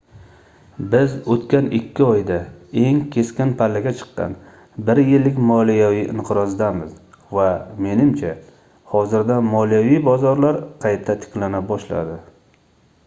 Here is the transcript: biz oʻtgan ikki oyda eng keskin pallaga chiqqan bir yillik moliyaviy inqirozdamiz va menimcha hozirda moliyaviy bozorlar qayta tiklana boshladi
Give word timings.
biz 0.93 1.11
oʻtgan 1.33 1.65
ikki 1.79 2.03
oyda 2.05 2.37
eng 2.83 3.01
keskin 3.15 3.51
pallaga 3.59 3.91
chiqqan 3.99 4.31
bir 4.87 5.01
yillik 5.11 5.37
moliyaviy 5.51 6.01
inqirozdamiz 6.15 6.95
va 7.39 7.47
menimcha 7.89 8.31
hozirda 8.95 9.37
moliyaviy 9.51 9.99
bozorlar 10.09 10.57
qayta 10.87 11.17
tiklana 11.27 11.61
boshladi 11.73 12.17